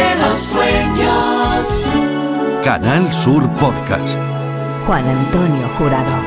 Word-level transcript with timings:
de 0.00 0.16
los 0.16 0.38
sueños. 0.38 1.84
Canal 2.64 3.12
Sur 3.12 3.48
Podcast. 3.54 4.18
Juan 4.86 5.04
Antonio 5.06 5.68
Jurado. 5.76 6.22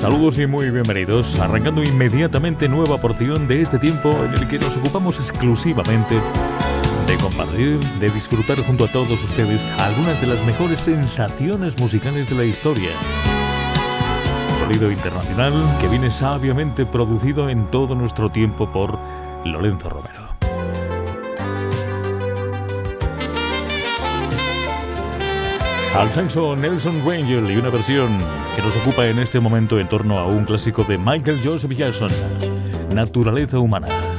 Saludos 0.00 0.38
y 0.38 0.46
muy 0.46 0.70
bienvenidos, 0.70 1.38
arrancando 1.40 1.82
inmediatamente 1.82 2.68
nueva 2.68 2.98
porción 2.98 3.48
de 3.48 3.62
este 3.62 3.78
tiempo 3.78 4.10
en 4.24 4.34
el 4.34 4.46
que 4.46 4.58
nos 4.58 4.76
ocupamos 4.76 5.18
exclusivamente 5.18 6.14
de 7.08 7.16
compartir, 7.16 7.80
de 7.98 8.10
disfrutar 8.10 8.58
junto 8.64 8.84
a 8.84 8.88
todos 8.92 9.22
ustedes 9.24 9.68
algunas 9.78 10.20
de 10.20 10.28
las 10.28 10.44
mejores 10.44 10.80
sensaciones 10.80 11.76
musicales 11.78 12.28
de 12.28 12.36
la 12.36 12.44
historia. 12.44 12.90
Sonido 14.60 14.92
internacional 14.92 15.52
que 15.80 15.88
viene 15.88 16.10
sabiamente 16.10 16.86
producido 16.86 17.48
en 17.48 17.66
todo 17.66 17.96
nuestro 17.96 18.30
tiempo 18.30 18.70
por 18.70 18.96
Lorenzo 19.44 19.88
Romero. 19.88 20.13
Al 25.94 26.08
Nelson 26.56 27.02
Rangel 27.06 27.48
y 27.52 27.56
una 27.56 27.70
versión 27.70 28.18
que 28.56 28.62
nos 28.62 28.76
ocupa 28.78 29.06
en 29.06 29.20
este 29.20 29.38
momento 29.38 29.78
en 29.78 29.88
torno 29.88 30.18
a 30.18 30.26
un 30.26 30.44
clásico 30.44 30.82
de 30.82 30.98
Michael 30.98 31.40
Joseph 31.42 31.70
Jackson, 31.70 32.10
Naturaleza 32.92 33.60
Humana. 33.60 34.13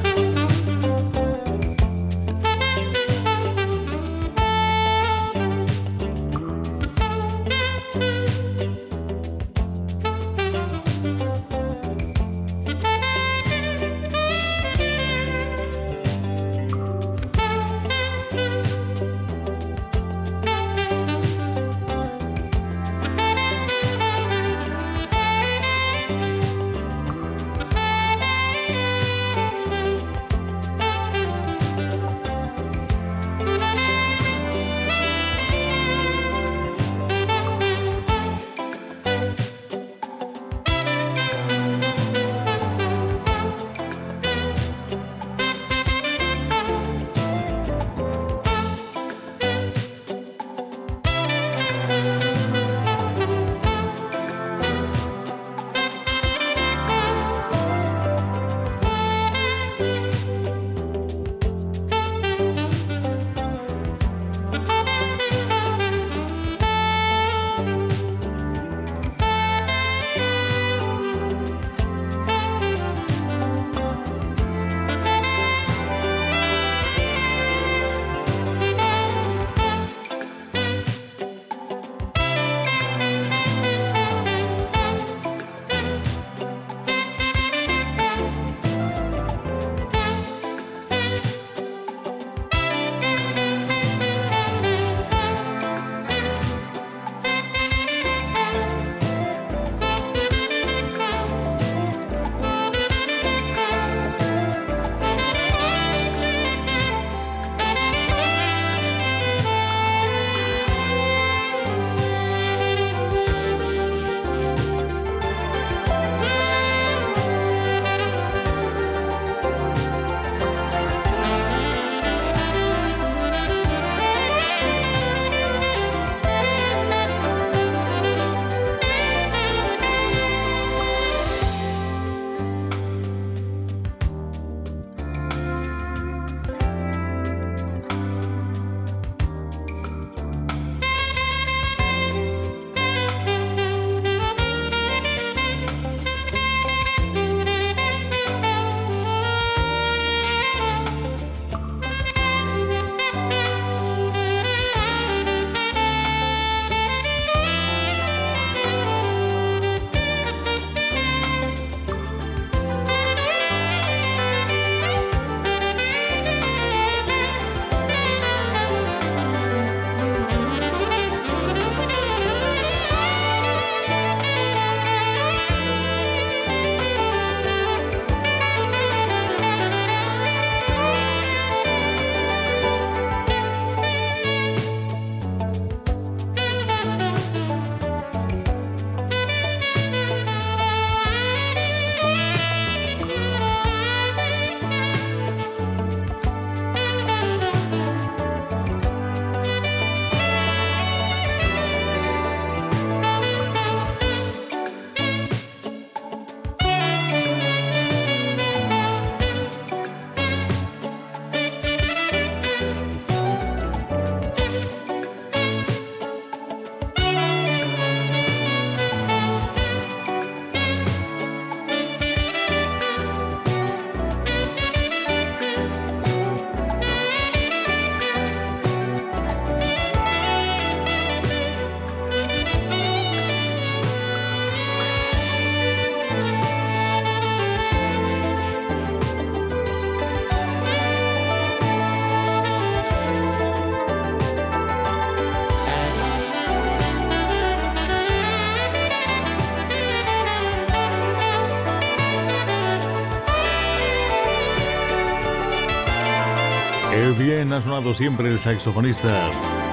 Siempre 257.94 258.30
el 258.30 258.40
saxofonista 258.40 259.30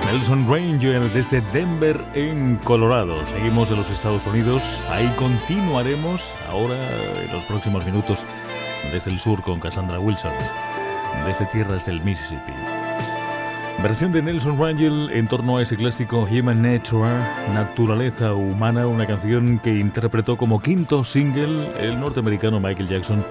Nelson 0.06 0.46
Ranger 0.50 1.02
desde 1.12 1.40
Denver 1.52 2.04
en 2.14 2.56
Colorado. 2.56 3.24
Seguimos 3.26 3.70
en 3.70 3.76
los 3.76 3.88
Estados 3.90 4.26
Unidos, 4.26 4.84
ahí 4.90 5.06
continuaremos 5.16 6.34
ahora 6.50 6.76
en 7.22 7.32
los 7.32 7.44
próximos 7.44 7.86
minutos 7.86 8.24
desde 8.92 9.12
el 9.12 9.20
sur 9.20 9.40
con 9.40 9.60
Cassandra 9.60 10.00
Wilson, 10.00 10.32
desde 11.24 11.46
tierras 11.46 11.86
del 11.86 12.02
Mississippi. 12.02 12.52
Versión 13.82 14.10
de 14.10 14.20
Nelson 14.20 14.60
Rangel 14.60 15.10
en 15.12 15.28
torno 15.28 15.58
a 15.58 15.62
ese 15.62 15.76
clásico 15.76 16.22
Human 16.22 16.60
Nature, 16.60 17.18
Naturaleza 17.54 18.34
Humana, 18.34 18.88
una 18.88 19.06
canción 19.06 19.60
que 19.60 19.78
interpretó 19.78 20.36
como 20.36 20.60
quinto 20.60 21.04
single 21.04 21.70
el 21.78 22.00
norteamericano 22.00 22.58
Michael 22.58 22.88
Jackson 22.88 23.24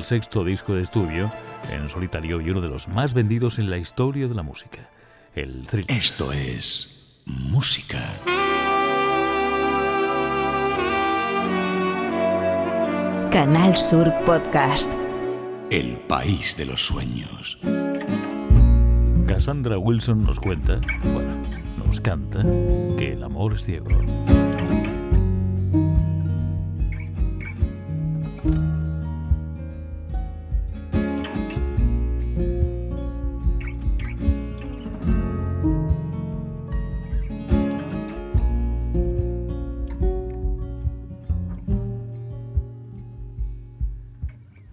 el 0.00 0.06
sexto 0.06 0.44
disco 0.44 0.74
de 0.74 0.80
estudio 0.80 1.30
en 1.70 1.86
solitario 1.90 2.40
y 2.40 2.48
uno 2.48 2.62
de 2.62 2.68
los 2.68 2.88
más 2.88 3.12
vendidos 3.12 3.58
en 3.58 3.68
la 3.68 3.76
historia 3.76 4.28
de 4.28 4.34
la 4.34 4.42
música, 4.42 4.88
el 5.34 5.66
thriller. 5.66 5.90
Esto 5.90 6.32
es 6.32 7.18
música. 7.26 7.98
Canal 13.30 13.76
Sur 13.76 14.10
Podcast. 14.24 14.90
El 15.68 15.98
país 16.08 16.56
de 16.56 16.64
los 16.64 16.86
sueños. 16.86 17.58
Cassandra 19.26 19.76
Wilson 19.76 20.22
nos 20.22 20.40
cuenta, 20.40 20.80
bueno, 21.12 21.30
nos 21.84 22.00
canta, 22.00 22.40
que 22.96 23.12
el 23.12 23.22
amor 23.22 23.52
es 23.52 23.64
ciego. 23.66 23.90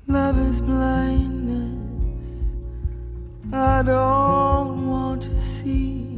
Love 0.10 0.40
is 0.48 0.62
blindness. 0.62 2.24
I 3.52 3.82
don't 3.84 4.88
want 4.88 5.24
to 5.24 5.42
see. 5.42 6.18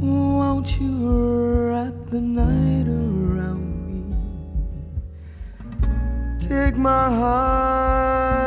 Won't 0.00 0.80
you 0.80 1.68
wrap 1.68 1.94
the 2.10 2.20
night 2.20 2.88
around 2.88 3.86
me? 3.86 4.16
Take 6.44 6.76
my 6.76 7.08
heart. 7.08 8.42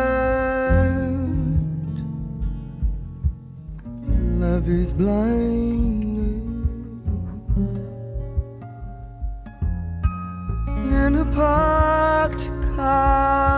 Love 4.38 4.68
is 4.68 4.92
blindness. 4.92 5.96
In 10.92 11.16
a 11.16 11.75
heart. 12.86 13.55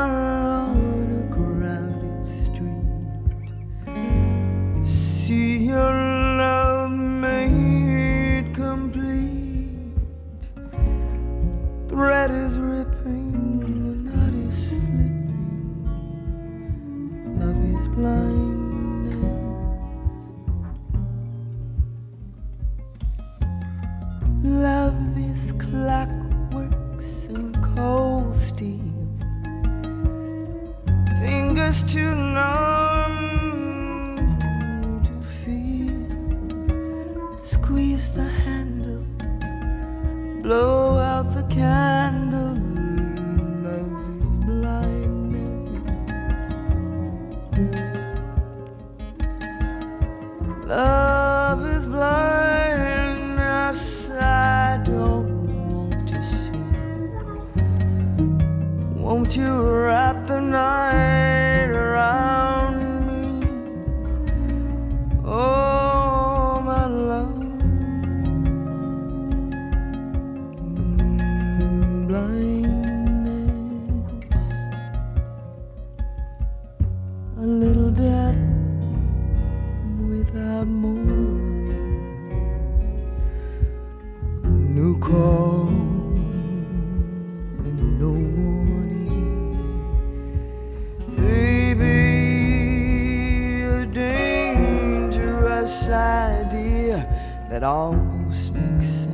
that 97.59 97.63
all 97.63 97.95
speaks 98.29 99.06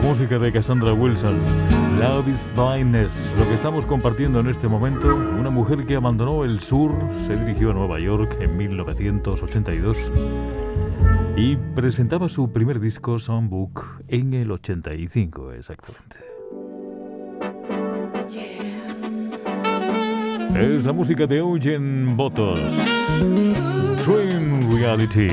música 0.00 0.38
de 0.38 0.52
Cassandra 0.52 0.92
Wilson. 0.92 1.38
Love 2.00 2.28
is 2.28 2.50
Blindness, 2.54 3.12
lo 3.36 3.44
que 3.46 3.54
estamos 3.54 3.84
compartiendo 3.84 4.40
en 4.40 4.48
este 4.48 4.68
momento, 4.68 5.14
una 5.14 5.50
mujer 5.50 5.84
que 5.86 5.96
abandonó 5.96 6.44
el 6.44 6.60
sur, 6.60 6.92
se 7.26 7.36
dirigió 7.36 7.70
a 7.70 7.74
Nueva 7.74 7.98
York 7.98 8.36
en 8.40 8.56
1982 8.56 10.12
y 11.36 11.56
presentaba 11.74 12.28
su 12.28 12.52
primer 12.52 12.80
disco 12.80 13.18
Songbook 13.18 14.02
en 14.08 14.34
el 14.34 14.50
85 14.52 15.52
exactamente. 15.52 16.16
Es 20.54 20.84
la 20.84 20.92
música 20.92 21.26
de 21.26 21.38
Eugene 21.38 22.14
Botos. 22.14 22.60
Dream 24.06 24.74
Reality. 24.74 25.28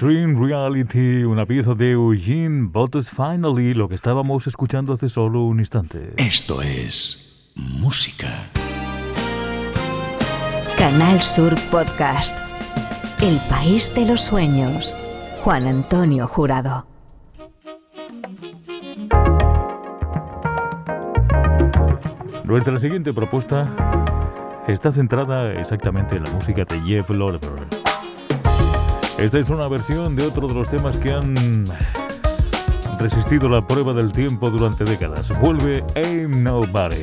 Dream 0.00 0.40
Reality, 0.40 1.24
una 1.24 1.44
pieza 1.44 1.74
de 1.74 1.90
Eugene 1.90 2.68
Bottes 2.70 3.10
Finally, 3.10 3.74
lo 3.74 3.88
que 3.88 3.96
estábamos 3.96 4.46
escuchando 4.46 4.92
hace 4.92 5.08
solo 5.08 5.42
un 5.42 5.58
instante. 5.58 6.14
Esto 6.16 6.62
es 6.62 7.50
música. 7.56 8.28
Canal 10.78 11.20
Sur 11.20 11.56
Podcast. 11.72 12.36
El 13.20 13.36
país 13.50 13.92
de 13.96 14.06
los 14.06 14.20
sueños. 14.20 14.96
Juan 15.42 15.66
Antonio 15.66 16.28
Jurado. 16.28 16.86
Nuestra 22.44 22.78
siguiente 22.78 23.12
propuesta 23.12 23.66
está 24.68 24.92
centrada 24.92 25.52
exactamente 25.54 26.16
en 26.16 26.22
la 26.22 26.30
música 26.30 26.64
de 26.64 26.80
Jeff 26.82 27.10
Lorber. 27.10 27.87
Esta 29.18 29.40
es 29.40 29.50
una 29.50 29.66
versión 29.66 30.14
de 30.14 30.24
otro 30.24 30.46
de 30.46 30.54
los 30.54 30.70
temas 30.70 30.96
que 30.98 31.12
han 31.12 31.66
resistido 33.00 33.48
la 33.48 33.66
prueba 33.66 33.92
del 33.92 34.12
tiempo 34.12 34.48
durante 34.48 34.84
décadas. 34.84 35.36
Vuelve 35.40 35.84
Ain't 35.96 36.36
Nobody. 36.36 37.02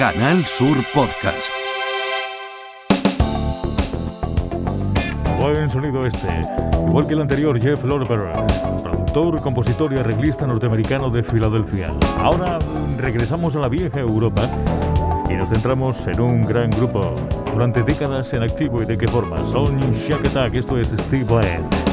Canal 0.00 0.46
Sur 0.46 0.78
Podcast. 0.94 1.52
Buen 5.38 5.68
sonido 5.68 6.06
este. 6.06 6.40
Igual 6.88 7.06
que 7.06 7.12
el 7.12 7.20
anterior, 7.20 7.60
Jeff 7.60 7.84
Lorber, 7.84 8.32
productor, 8.82 9.42
compositor 9.42 9.92
y 9.92 9.98
arreglista 9.98 10.46
norteamericano 10.46 11.10
de 11.10 11.22
Filadelfia. 11.22 11.92
Ahora 12.18 12.58
regresamos 12.96 13.54
a 13.56 13.58
la 13.58 13.68
vieja 13.68 14.00
Europa 14.00 14.48
y 15.28 15.34
nos 15.34 15.50
centramos 15.50 15.98
en 16.06 16.18
un 16.18 16.40
gran 16.40 16.70
grupo. 16.70 17.14
Durante 17.52 17.82
décadas 17.82 18.32
en 18.32 18.42
activo 18.42 18.82
y 18.82 18.86
de 18.86 18.96
qué 18.96 19.06
forma. 19.06 19.36
Son 19.52 19.78
Shack 19.92 20.28
Attack, 20.28 20.54
esto 20.54 20.78
es 20.78 20.88
Steve 20.88 21.24
Bland. 21.24 21.89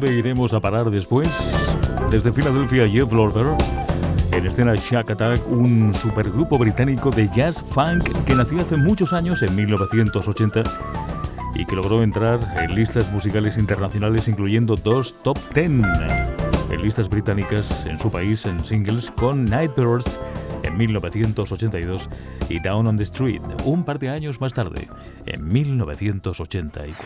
Dónde 0.00 0.18
iremos 0.18 0.54
a 0.54 0.60
parar 0.60 0.90
después? 0.90 1.28
Desde 2.10 2.32
Filadelfia, 2.32 2.88
Jeff 2.88 3.12
Lorber. 3.12 3.48
En 4.32 4.46
escena 4.46 4.74
Shack 4.74 5.10
Attack, 5.10 5.46
un 5.50 5.92
supergrupo 5.92 6.56
británico 6.56 7.10
de 7.10 7.28
jazz 7.28 7.62
funk 7.62 8.04
que 8.24 8.34
nació 8.34 8.62
hace 8.62 8.76
muchos 8.76 9.12
años, 9.12 9.42
en 9.42 9.54
1980, 9.54 10.62
y 11.54 11.66
que 11.66 11.76
logró 11.76 12.02
entrar 12.02 12.40
en 12.56 12.74
listas 12.74 13.12
musicales 13.12 13.58
internacionales, 13.58 14.26
incluyendo 14.28 14.74
dos 14.74 15.14
top 15.22 15.38
ten 15.52 15.82
en 16.70 16.80
listas 16.80 17.10
británicas 17.10 17.84
en 17.84 17.98
su 17.98 18.10
país 18.10 18.46
en 18.46 18.64
singles 18.64 19.10
con 19.10 19.44
Nightbirds 19.44 20.18
en 20.62 20.78
1982 20.78 22.08
y 22.48 22.58
Down 22.60 22.86
on 22.86 22.96
the 22.96 23.02
Street 23.02 23.42
un 23.64 23.84
par 23.84 23.98
de 23.98 24.08
años 24.08 24.40
más 24.40 24.54
tarde, 24.54 24.88
en 25.26 25.46
1984. 25.46 26.96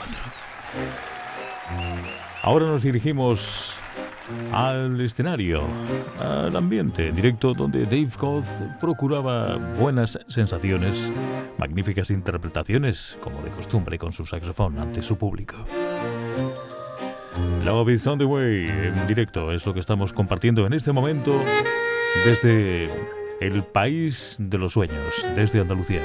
Ahora 2.44 2.66
nos 2.66 2.82
dirigimos 2.82 3.74
al 4.52 5.00
escenario, 5.00 5.62
al 6.20 6.54
ambiente 6.54 7.10
directo 7.10 7.54
donde 7.54 7.84
Dave 7.84 8.10
Coth 8.18 8.44
procuraba 8.82 9.56
buenas 9.80 10.18
sensaciones, 10.28 11.10
magníficas 11.56 12.10
interpretaciones, 12.10 13.16
como 13.22 13.40
de 13.40 13.50
costumbre 13.50 13.98
con 13.98 14.12
su 14.12 14.26
saxofón 14.26 14.78
ante 14.78 15.02
su 15.02 15.16
público. 15.16 15.56
Love 17.64 17.88
is 17.88 18.06
on 18.06 18.18
the 18.18 18.26
way 18.26 18.66
en 18.66 19.06
directo 19.06 19.50
es 19.50 19.64
lo 19.64 19.72
que 19.72 19.80
estamos 19.80 20.12
compartiendo 20.12 20.66
en 20.66 20.74
este 20.74 20.92
momento 20.92 21.42
desde 22.26 22.90
el 23.40 23.62
país 23.62 24.36
de 24.38 24.58
los 24.58 24.74
sueños, 24.74 25.24
desde 25.34 25.62
Andalucía. 25.62 26.02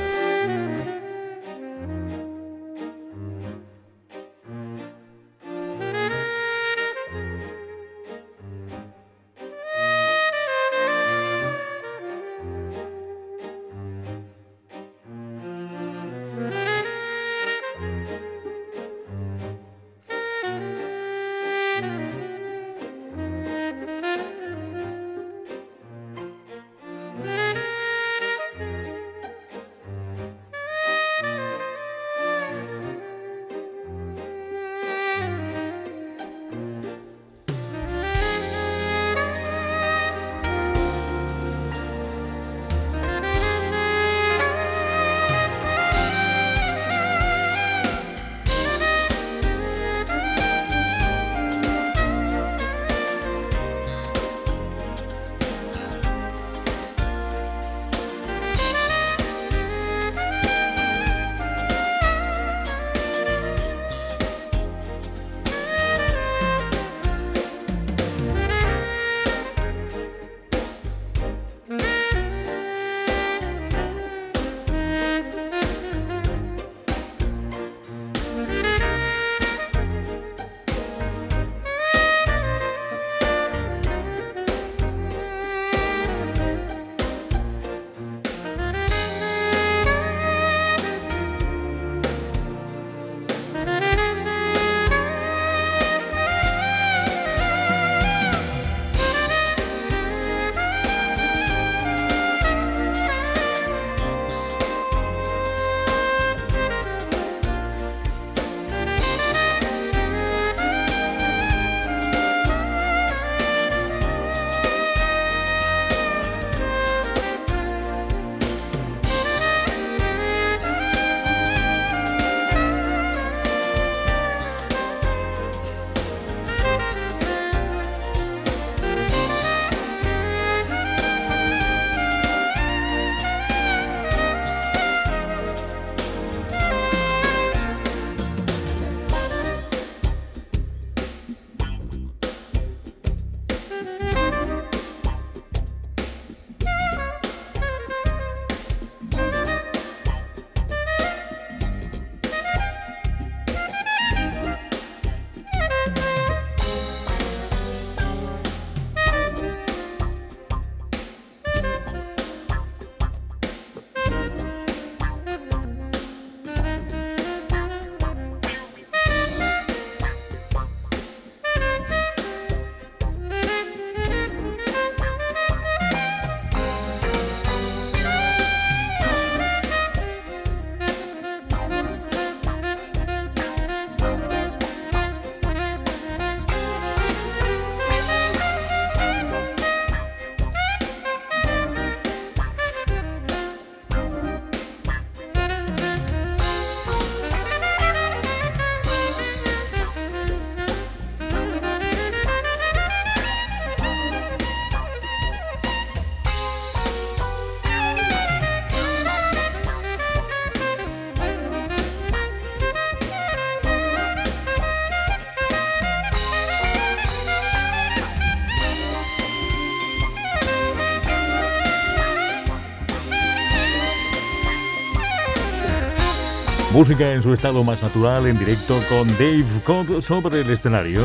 Música 226.71 227.13
en 227.13 227.23
su 227.23 227.33
estado 227.33 227.63
más 227.63 227.81
natural 227.81 228.27
en 228.27 228.37
directo 228.37 228.79
con 228.89 229.07
Dave 229.13 229.45
Codd 229.65 230.01
sobre 230.01 230.41
el 230.41 230.49
escenario. 230.51 231.01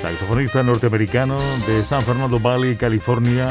Saxofonista 0.00 0.62
norteamericano 0.62 1.38
de 1.66 1.82
San 1.82 2.02
Fernando 2.02 2.38
Valley, 2.38 2.76
California, 2.76 3.50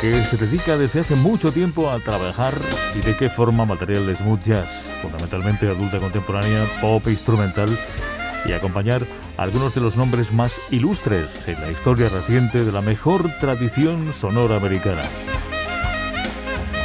que 0.00 0.20
se 0.22 0.36
dedica 0.36 0.76
desde 0.76 1.00
hace 1.00 1.16
mucho 1.16 1.50
tiempo 1.50 1.90
a 1.90 1.98
trabajar 1.98 2.54
y 2.94 3.00
de 3.04 3.16
qué 3.16 3.28
forma 3.28 3.64
material 3.64 4.06
de 4.06 4.16
smooth 4.16 4.42
jazz, 4.42 4.68
fundamentalmente 5.02 5.68
adulta 5.68 5.98
contemporánea, 5.98 6.64
pop 6.80 7.06
e 7.06 7.10
instrumental, 7.10 7.68
y 8.46 8.52
acompañar 8.52 9.02
algunos 9.36 9.74
de 9.74 9.80
los 9.80 9.96
nombres 9.96 10.32
más 10.32 10.52
ilustres 10.70 11.48
en 11.48 11.60
la 11.60 11.70
historia 11.70 12.08
reciente 12.08 12.64
de 12.64 12.72
la 12.72 12.80
mejor 12.80 13.28
tradición 13.40 14.12
sonora 14.12 14.56
americana. 14.56 15.02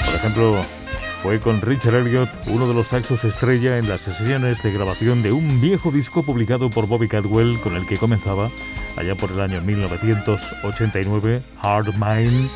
Por 0.05 0.15
ejemplo, 0.15 0.82
fue 1.23 1.39
con 1.39 1.61
Richard 1.61 1.95
Elliot 1.95 2.29
uno 2.47 2.67
de 2.67 2.73
los 2.73 2.87
saxos 2.87 3.23
estrella 3.23 3.77
en 3.77 3.87
las 3.87 4.01
sesiones 4.01 4.61
de 4.61 4.73
grabación 4.73 5.23
de 5.23 5.31
un 5.31 5.61
viejo 5.61 5.89
disco 5.89 6.21
publicado 6.21 6.69
por 6.69 6.85
Bobby 6.85 7.07
Cadwell 7.07 7.61
con 7.61 7.77
el 7.77 7.87
que 7.87 7.95
comenzaba 7.97 8.51
allá 8.97 9.15
por 9.15 9.31
el 9.31 9.39
año 9.39 9.61
1989, 9.61 11.41
Hard 11.61 11.93
Mind, 11.93 12.49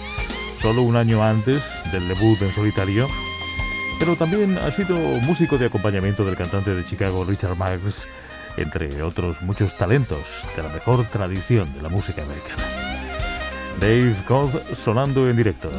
solo 0.61 0.81
un 0.81 0.97
año 0.97 1.23
antes 1.23 1.63
del 1.93 2.09
debut 2.09 2.41
en 2.41 2.51
solitario. 2.51 3.07
Pero 3.99 4.17
también 4.17 4.57
ha 4.57 4.69
sido 4.71 4.97
músico 5.21 5.57
de 5.57 5.67
acompañamiento 5.67 6.25
del 6.25 6.35
cantante 6.35 6.75
de 6.75 6.85
Chicago 6.85 7.23
Richard 7.23 7.55
Marx, 7.55 8.05
entre 8.57 9.01
otros 9.01 9.41
muchos 9.43 9.77
talentos 9.77 10.45
de 10.57 10.63
la 10.63 10.69
mejor 10.69 11.05
tradición 11.05 11.73
de 11.73 11.81
la 11.81 11.89
música 11.89 12.21
americana. 12.21 12.63
Dave 13.79 14.13
Codd 14.27 14.53
sonando 14.73 15.29
en 15.29 15.37
directo. 15.37 15.71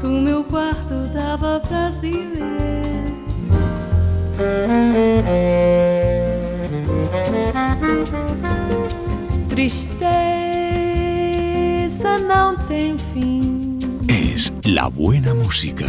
Do 0.00 0.08
meu 0.08 0.44
quarto 0.44 0.94
dava 1.12 1.60
pra 1.60 1.90
se 1.90 2.10
ver. 2.10 2.78
Tristeza 9.48 9.88
não 12.18 12.56
tem 12.68 12.96
fim. 12.96 13.78
Es 14.08 14.52
la 14.64 14.88
buena 14.88 15.34
música. 15.34 15.84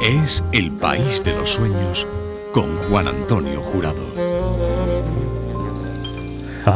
Es 0.00 0.42
el 0.52 0.70
país 0.72 1.22
de 1.24 1.34
los 1.34 1.50
sueños 1.50 2.06
con 2.52 2.76
Juan 2.76 3.08
Antonio 3.08 3.60
Jurado. 3.60 4.21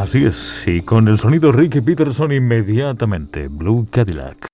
Así 0.01 0.25
es, 0.25 0.53
y 0.67 0.81
con 0.83 1.07
el 1.07 1.17
sonido 1.17 1.51
Ricky 1.51 1.81
Peterson 1.81 2.31
inmediatamente, 2.31 3.47
Blue 3.47 3.87
Cadillac. 3.89 4.45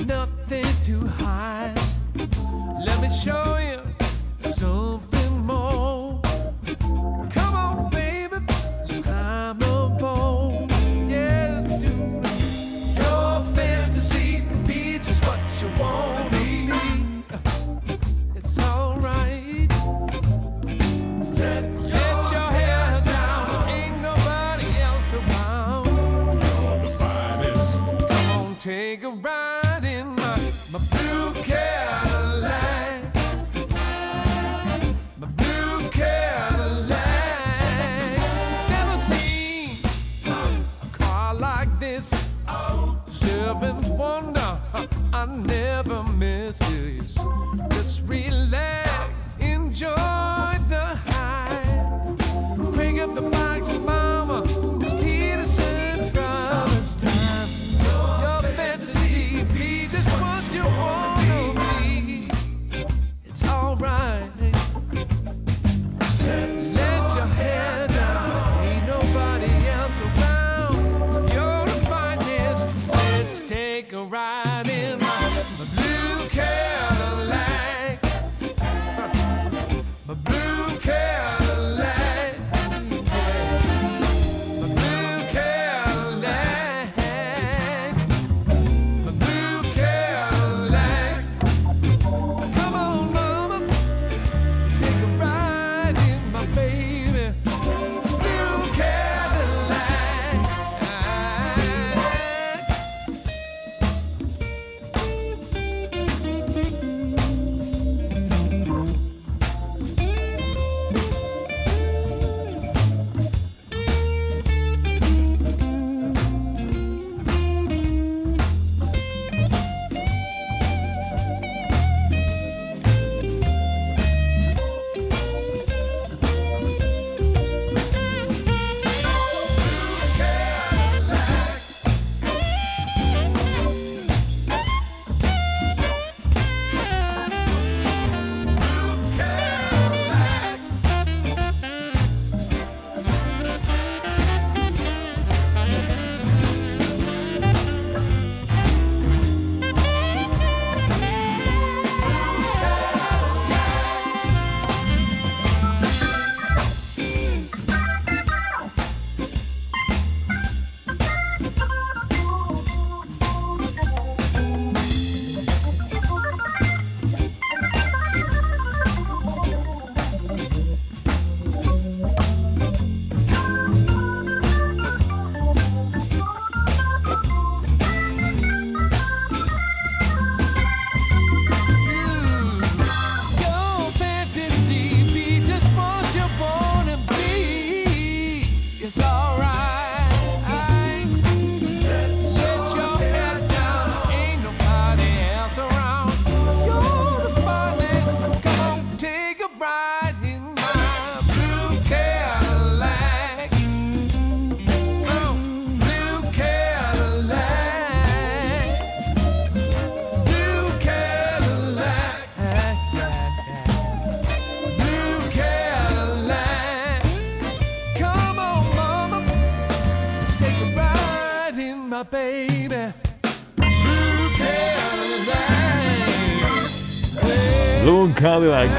Nothing 0.00 0.64
to 0.84 1.06
hide. 1.06 1.78
Let 2.86 3.00
me 3.00 3.08
show 3.08 3.58
you 3.58 3.80
something 4.54 5.46
more. 5.46 6.20
Come 7.30 7.54
on, 7.54 7.91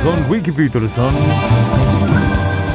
con 0.03 0.29
Ricky 0.29 0.51
Peterson. 0.51 1.13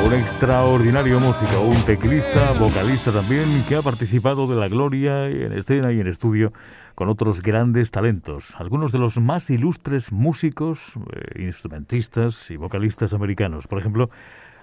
Un 0.06 0.14
extraordinario 0.14 1.20
músico, 1.20 1.60
un 1.60 1.80
teclista, 1.82 2.52
vocalista 2.52 3.12
también, 3.12 3.44
que 3.68 3.76
ha 3.76 3.82
participado 3.82 4.46
de 4.46 4.56
la 4.56 4.68
gloria 4.68 5.26
en 5.26 5.52
escena 5.52 5.92
y 5.92 6.00
en 6.00 6.06
estudio 6.06 6.52
con 6.94 7.08
otros 7.08 7.42
grandes 7.42 7.90
talentos, 7.90 8.56
algunos 8.56 8.92
de 8.92 8.98
los 8.98 9.18
más 9.18 9.50
ilustres 9.50 10.10
músicos, 10.10 10.94
eh, 11.12 11.42
instrumentistas 11.42 12.50
y 12.50 12.56
vocalistas 12.56 13.12
americanos. 13.12 13.66
Por 13.66 13.78
ejemplo, 13.78 14.10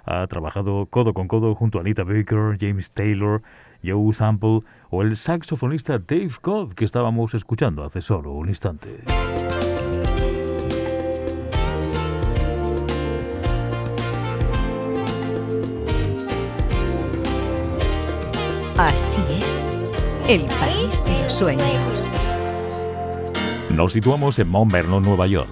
ha 0.06 0.25
trabajado 0.28 0.88
codo 0.88 1.13
con 1.13 1.28
codo 1.28 1.54
junto 1.56 1.78
a 1.78 1.82
Anita 1.82 2.04
Baker, 2.04 2.58
James 2.60 2.91
Taylor, 2.91 3.43
Joe 3.84 4.12
Sample 4.12 4.62
o 4.89 5.04
el 5.04 5.17
saxofonista 5.17 5.99
Dave 5.99 6.32
Cobb 6.41 6.73
que 6.73 6.86
estábamos 6.86 7.36
escuchando 7.36 7.84
hace 7.84 8.01
solo 8.01 8.32
un 8.32 8.49
instante. 8.49 9.04
Así 18.78 19.22
es, 19.38 19.64
el 20.28 20.44
país 20.60 21.02
de 21.06 21.24
los 21.24 21.32
sueños. 21.32 22.08
Nos 23.70 23.94
situamos 23.94 24.38
en 24.40 24.50
Mount 24.50 24.70
Vernon, 24.70 25.02
Nueva 25.02 25.28
York. 25.28 25.50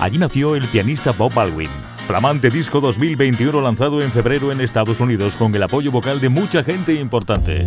Allí 0.00 0.18
nació 0.18 0.56
el 0.56 0.66
pianista 0.66 1.12
Bob 1.12 1.32
Baldwin. 1.32 1.70
Flamante 2.08 2.50
disco 2.50 2.80
2021 2.80 3.60
lanzado 3.60 4.02
en 4.02 4.10
febrero 4.10 4.50
en 4.50 4.60
Estados 4.60 4.98
Unidos 4.98 5.36
con 5.36 5.54
el 5.54 5.62
apoyo 5.62 5.92
vocal 5.92 6.20
de 6.20 6.28
mucha 6.28 6.64
gente 6.64 6.94
importante. 6.94 7.66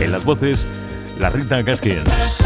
En 0.00 0.10
las 0.10 0.24
voces, 0.24 0.66
la 1.20 1.30
Rita 1.30 1.62
Gaskins. 1.62 2.39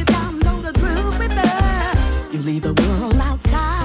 You 0.00 0.04
download 0.04 0.68
a 0.68 0.72
groove 0.78 1.18
with 1.18 1.32
us, 1.32 2.24
you 2.32 2.40
leave 2.40 2.62
the 2.62 2.72
world 2.74 3.16
outside. 3.16 3.79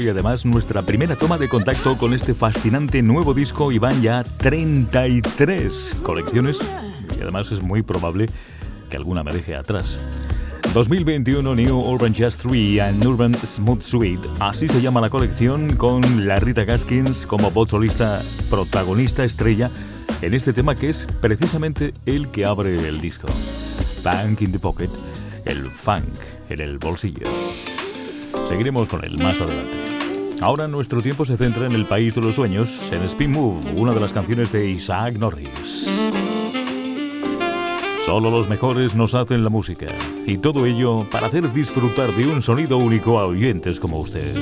Y 0.00 0.08
además 0.08 0.46
nuestra 0.46 0.80
primera 0.80 1.14
toma 1.14 1.36
de 1.36 1.46
contacto 1.46 1.98
con 1.98 2.14
este 2.14 2.32
fascinante 2.32 3.02
nuevo 3.02 3.34
disco 3.34 3.70
y 3.70 3.78
van 3.78 4.00
ya 4.00 4.24
33 4.24 5.96
colecciones 6.02 6.58
y 7.18 7.20
además 7.20 7.52
es 7.52 7.60
muy 7.60 7.82
probable 7.82 8.30
que 8.88 8.96
alguna 8.96 9.22
me 9.22 9.32
deje 9.34 9.54
atrás. 9.54 10.06
2021 10.72 11.54
New 11.54 11.78
Urban 11.78 12.14
Jazz 12.14 12.38
3 12.38 12.80
and 12.80 13.04
Urban 13.04 13.34
Smooth 13.34 13.82
Suite, 13.82 14.26
así 14.40 14.68
se 14.68 14.80
llama 14.80 15.02
la 15.02 15.10
colección 15.10 15.76
con 15.76 16.26
la 16.26 16.38
Rita 16.38 16.64
Gaskins 16.64 17.26
como 17.26 17.50
voz 17.50 17.68
solista 17.68 18.22
protagonista 18.48 19.22
estrella 19.22 19.70
en 20.22 20.32
este 20.32 20.54
tema 20.54 20.74
que 20.74 20.88
es 20.88 21.06
precisamente 21.20 21.92
el 22.06 22.28
que 22.28 22.46
abre 22.46 22.88
el 22.88 23.02
disco. 23.02 23.28
Funk 24.02 24.40
in 24.40 24.52
the 24.52 24.58
Pocket, 24.58 24.90
el 25.44 25.70
funk 25.70 26.08
en 26.48 26.60
el 26.60 26.78
bolsillo. 26.78 27.26
Seguiremos 28.52 28.86
con 28.86 29.02
él 29.02 29.16
más 29.16 29.40
adelante. 29.40 30.36
Ahora 30.42 30.68
nuestro 30.68 31.00
tiempo 31.00 31.24
se 31.24 31.38
centra 31.38 31.66
en 31.66 31.72
el 31.72 31.86
país 31.86 32.14
de 32.14 32.20
los 32.20 32.34
sueños, 32.34 32.68
en 32.92 33.02
Spin 33.04 33.30
Move, 33.30 33.62
una 33.76 33.94
de 33.94 34.00
las 34.00 34.12
canciones 34.12 34.52
de 34.52 34.68
Isaac 34.68 35.14
Norris. 35.14 35.88
Solo 38.04 38.30
los 38.30 38.50
mejores 38.50 38.94
nos 38.94 39.14
hacen 39.14 39.42
la 39.42 39.48
música, 39.48 39.86
y 40.26 40.36
todo 40.36 40.66
ello 40.66 41.08
para 41.10 41.28
hacer 41.28 41.50
disfrutar 41.54 42.10
de 42.10 42.26
un 42.26 42.42
sonido 42.42 42.76
único 42.76 43.18
a 43.18 43.24
oyentes 43.24 43.80
como 43.80 44.00
usted. 44.00 44.36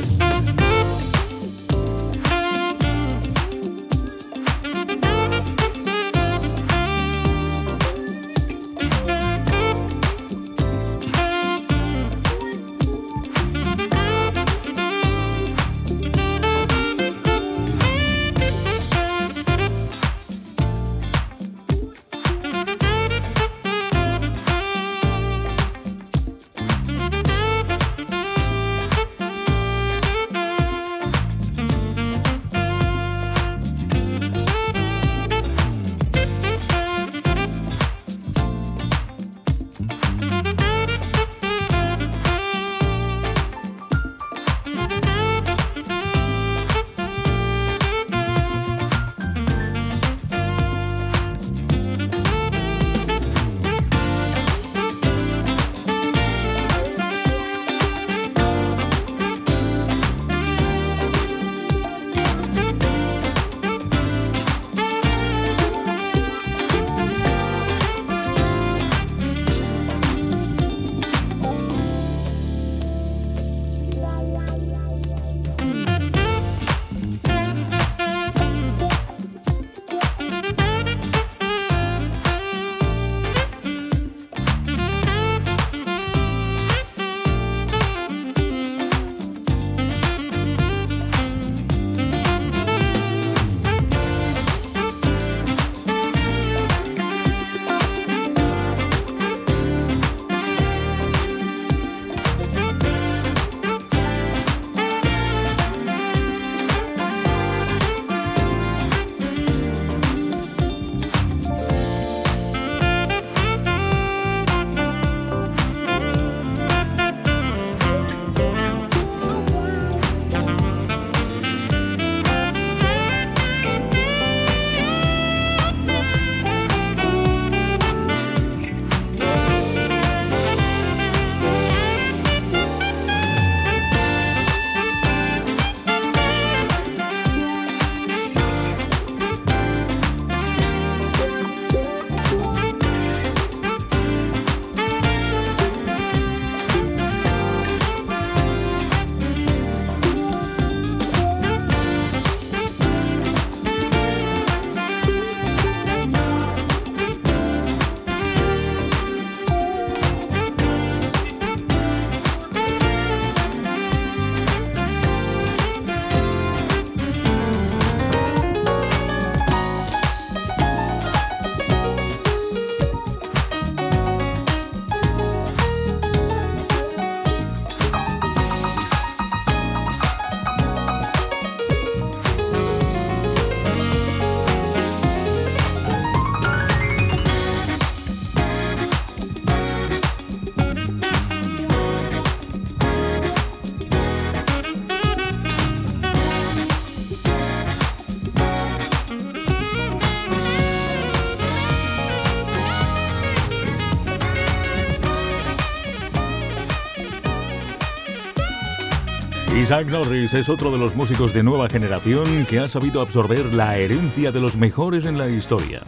Isaac 209.71 209.87
Norris 209.87 210.35
es 210.35 210.49
otro 210.49 210.73
de 210.73 210.79
los 210.79 210.97
músicos 210.97 211.33
de 211.33 211.45
nueva 211.45 211.69
generación 211.69 212.25
que 212.47 212.59
ha 212.59 212.69
sabido 212.69 213.01
absorber 213.01 213.55
la 213.55 213.79
herencia 213.79 214.33
de 214.33 214.41
los 214.41 214.57
mejores 214.57 215.05
en 215.05 215.17
la 215.17 215.29
historia. 215.29 215.83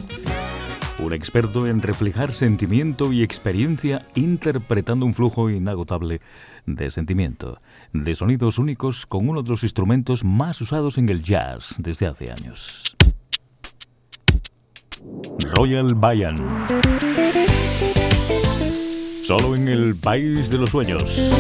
Un 1.00 1.12
experto 1.12 1.66
en 1.66 1.82
reflejar 1.82 2.30
sentimiento 2.30 3.12
y 3.12 3.24
experiencia 3.24 4.06
interpretando 4.14 5.04
un 5.04 5.14
flujo 5.14 5.50
inagotable 5.50 6.20
de 6.64 6.90
sentimiento, 6.92 7.60
de 7.92 8.14
sonidos 8.14 8.60
únicos 8.60 9.04
con 9.04 9.28
uno 9.28 9.42
de 9.42 9.50
los 9.50 9.64
instrumentos 9.64 10.22
más 10.22 10.60
usados 10.60 10.96
en 10.96 11.08
el 11.08 11.20
jazz 11.20 11.74
desde 11.78 12.06
hace 12.06 12.30
años. 12.30 12.96
Royal 15.56 15.96
Bayan. 15.96 16.36
Solo 19.26 19.56
en 19.56 19.66
el 19.66 19.96
país 19.96 20.50
de 20.50 20.58
los 20.58 20.70
sueños. 20.70 21.32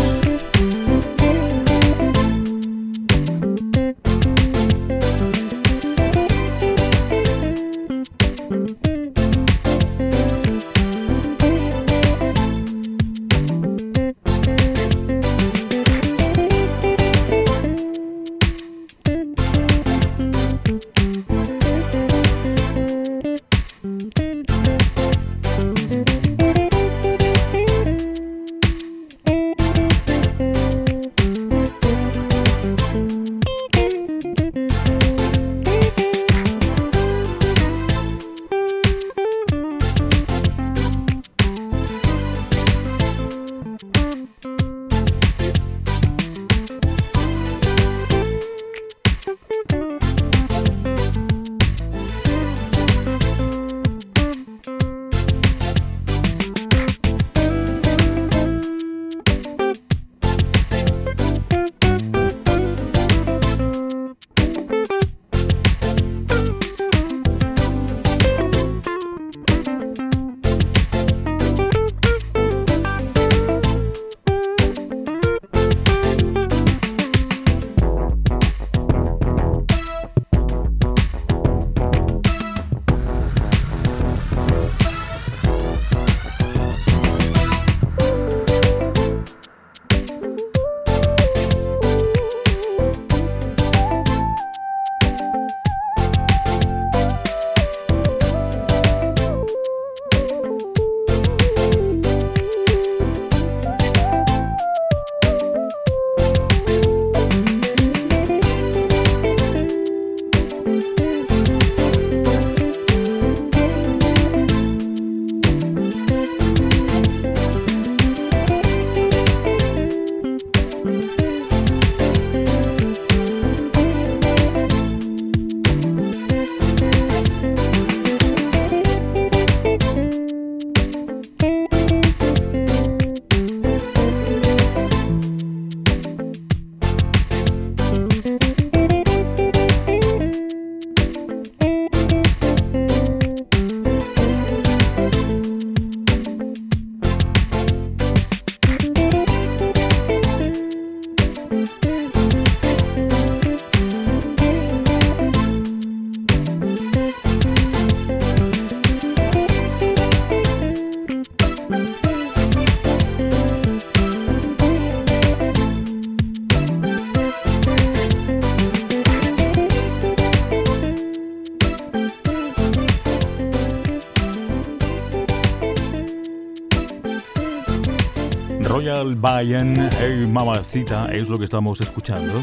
Bayan, 179.22 179.88
hey 180.00 180.26
mamacita, 180.28 181.06
es 181.14 181.28
lo 181.28 181.38
que 181.38 181.44
estamos 181.44 181.80
escuchando. 181.80 182.42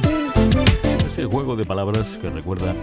Ese 1.05 1.25
juego 1.25 1.57
de 1.57 1.65
palabras 1.65 2.17
que 2.17 2.29
recuerda 2.29 2.73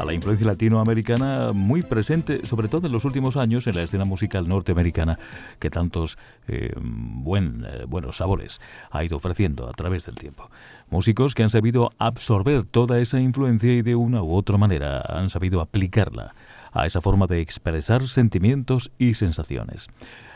a 0.00 0.04
la 0.04 0.12
influencia 0.12 0.48
latinoamericana 0.48 1.52
muy 1.52 1.82
presente, 1.82 2.44
sobre 2.44 2.66
todo 2.66 2.88
en 2.88 2.92
los 2.92 3.04
últimos 3.04 3.36
años, 3.36 3.68
en 3.68 3.76
la 3.76 3.84
escena 3.84 4.04
musical 4.04 4.48
norteamericana, 4.48 5.20
que 5.60 5.70
tantos 5.70 6.18
eh, 6.48 6.72
buen, 6.76 7.64
eh, 7.64 7.84
buenos 7.86 8.16
sabores 8.16 8.60
ha 8.90 9.04
ido 9.04 9.16
ofreciendo 9.16 9.68
a 9.68 9.72
través 9.72 10.06
del 10.06 10.16
tiempo. 10.16 10.50
Músicos 10.90 11.36
que 11.36 11.44
han 11.44 11.50
sabido 11.50 11.90
absorber 11.98 12.64
toda 12.64 12.98
esa 12.98 13.20
influencia 13.20 13.72
y 13.72 13.82
de 13.82 13.94
una 13.94 14.24
u 14.24 14.34
otra 14.34 14.58
manera 14.58 15.04
han 15.06 15.30
sabido 15.30 15.60
aplicarla 15.60 16.34
a 16.72 16.84
esa 16.84 17.00
forma 17.00 17.28
de 17.28 17.42
expresar 17.42 18.08
sentimientos 18.08 18.90
y 18.98 19.14
sensaciones. 19.14 19.86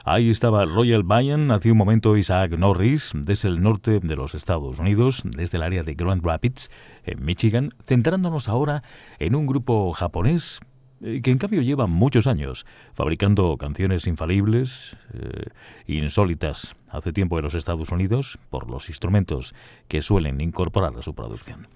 Ahí 0.05 0.31
estaba 0.31 0.65
Royal 0.65 1.03
Bayan, 1.03 1.51
hace 1.51 1.71
un 1.71 1.77
momento 1.77 2.17
Isaac 2.17 2.53
Norris, 2.57 3.13
desde 3.15 3.49
el 3.49 3.63
norte 3.63 4.01
de 4.01 4.17
los 4.17 4.35
Estados 4.35 4.79
Unidos, 4.79 5.23
desde 5.25 5.59
el 5.59 5.63
área 5.63 5.83
de 5.83 5.95
Grand 5.95 6.25
Rapids, 6.25 6.71
en 7.05 7.25
Michigan, 7.25 7.75
centrándonos 7.85 8.49
ahora 8.49 8.83
en 9.19 9.35
un 9.35 9.47
grupo 9.47 9.93
japonés 9.93 10.61
eh, 11.03 11.21
que 11.23 11.31
en 11.31 11.39
cambio 11.39 11.63
lleva 11.63 11.87
muchos 11.87 12.27
años 12.27 12.67
fabricando 12.95 13.57
canciones 13.57 14.07
infalibles, 14.07 14.97
eh, 15.15 15.47
insólitas 15.87 16.77
hace 16.91 17.13
tiempo 17.13 17.39
en 17.39 17.45
los 17.45 17.55
Estados 17.55 17.91
Unidos 17.91 18.39
por 18.51 18.71
los 18.71 18.89
instrumentos 18.89 19.55
que 19.89 20.03
suelen 20.03 20.41
incorporar 20.41 20.97
a 20.97 21.03
su 21.03 21.15
producción. 21.15 21.69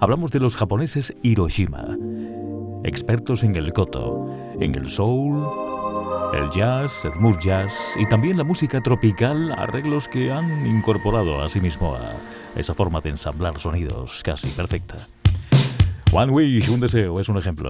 Hablamos 0.00 0.30
de 0.30 0.40
los 0.40 0.56
japoneses 0.56 1.14
Hiroshima, 1.22 1.96
expertos 2.84 3.44
en 3.44 3.54
el 3.54 3.72
koto, 3.72 4.30
en 4.60 4.74
el 4.74 4.88
soul, 4.90 5.42
el 6.38 6.50
jazz, 6.50 7.06
smooth 7.14 7.38
jazz 7.38 7.72
y 7.96 8.06
también 8.06 8.36
la 8.36 8.44
música 8.44 8.80
tropical, 8.80 9.52
arreglos 9.52 10.08
que 10.08 10.30
han 10.30 10.66
incorporado 10.66 11.42
a 11.42 11.48
sí 11.48 11.60
mismo 11.60 11.94
a 11.94 12.58
esa 12.58 12.74
forma 12.74 13.00
de 13.00 13.10
ensamblar 13.10 13.58
sonidos 13.58 14.22
casi 14.22 14.48
perfecta. 14.48 14.96
One 16.12 16.32
Wish, 16.32 16.68
un 16.68 16.80
deseo, 16.80 17.20
es 17.20 17.28
un 17.28 17.38
ejemplo. 17.38 17.68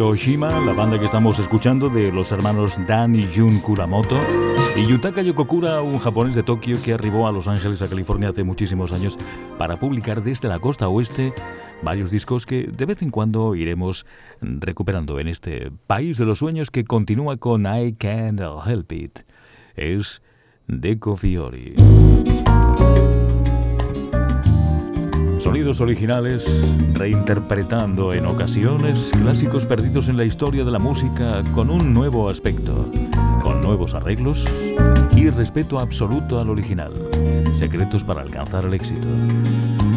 Hiroshima, 0.00 0.58
la 0.60 0.72
banda 0.72 0.98
que 0.98 1.04
estamos 1.04 1.38
escuchando 1.38 1.90
de 1.90 2.10
los 2.10 2.32
hermanos 2.32 2.80
Dan 2.86 3.14
y 3.14 3.24
Jun 3.24 3.60
Kuramoto, 3.60 4.18
y 4.74 4.86
Yutaka 4.86 5.20
Yokokura, 5.20 5.82
un 5.82 5.98
japonés 5.98 6.34
de 6.34 6.42
Tokio 6.42 6.78
que 6.82 6.94
arribó 6.94 7.28
a 7.28 7.32
Los 7.32 7.48
Ángeles, 7.48 7.82
a 7.82 7.86
California 7.86 8.30
hace 8.30 8.42
muchísimos 8.42 8.92
años 8.92 9.18
para 9.58 9.78
publicar 9.78 10.22
desde 10.22 10.48
la 10.48 10.58
costa 10.58 10.88
oeste 10.88 11.34
varios 11.82 12.10
discos 12.10 12.46
que 12.46 12.62
de 12.62 12.86
vez 12.86 13.02
en 13.02 13.10
cuando 13.10 13.54
iremos 13.54 14.06
recuperando 14.40 15.20
en 15.20 15.28
este 15.28 15.70
país 15.86 16.16
de 16.16 16.24
los 16.24 16.38
sueños 16.38 16.70
que 16.70 16.84
continúa 16.84 17.36
con 17.36 17.66
I 17.66 17.92
Can't 17.92 18.40
Help 18.40 18.92
It. 18.92 19.18
Es 19.76 20.22
Deco 20.66 21.16
Fiori. 21.16 21.74
Sonidos 25.50 25.80
originales, 25.80 26.46
reinterpretando 26.94 28.14
en 28.14 28.24
ocasiones 28.26 29.10
clásicos 29.10 29.66
perdidos 29.66 30.06
en 30.06 30.16
la 30.16 30.24
historia 30.24 30.64
de 30.64 30.70
la 30.70 30.78
música 30.78 31.42
con 31.52 31.70
un 31.70 31.92
nuevo 31.92 32.30
aspecto, 32.30 32.88
con 33.42 33.60
nuevos 33.60 33.94
arreglos 33.94 34.46
y 35.16 35.28
respeto 35.28 35.80
absoluto 35.80 36.38
al 36.38 36.50
original. 36.50 36.92
Secretos 37.52 38.04
para 38.04 38.20
alcanzar 38.20 38.64
el 38.64 38.74
éxito 38.74 39.08